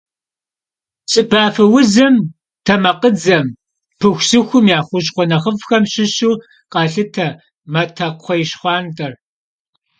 Псыбафэузым, 1.05 2.15
тэмакъыдзэм, 2.65 3.45
пыхусыхум 3.99 4.65
я 4.77 4.79
хущхъуэ 4.87 5.23
нэхъыфӏхэм 5.29 5.83
щыщу 5.91 6.33
къалъытэ 6.71 7.27
матэкхъуейщхъуантӏэр. 7.73 9.13